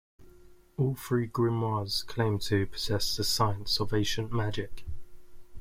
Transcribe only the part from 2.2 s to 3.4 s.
to possess the